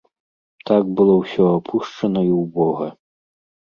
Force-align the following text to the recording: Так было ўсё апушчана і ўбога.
Так 0.69 0.83
было 1.01 1.13
ўсё 1.21 1.43
апушчана 1.59 2.27
і 2.33 2.35
ўбога. 2.43 2.93